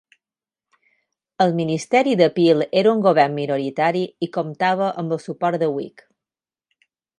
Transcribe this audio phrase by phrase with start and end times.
[1.43, 6.05] El ministeri de Peel era un govern minoritari i comptava amb el suport de Whig.